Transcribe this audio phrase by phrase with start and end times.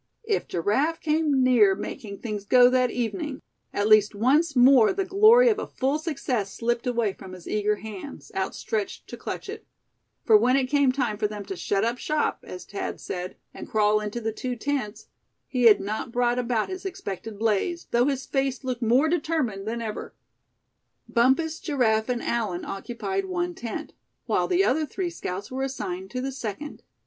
[0.23, 5.47] If Giraffe came near making things "go" that evening, at least once more the glory
[5.47, 9.67] of a full success slipped away from his eager hands, outstretched to clutch it;
[10.25, 13.69] for when it came time for them to "shut up shop," as Thad said, and
[13.69, 15.05] crawl into the two tents,
[15.47, 19.83] he had not brought about his expected blaze, though his face looked more determined than
[19.83, 20.15] ever.
[21.07, 23.93] Bumpus, Giraffe and Allan occupied one tent;
[24.25, 26.81] while the other three scouts were assigned to the second.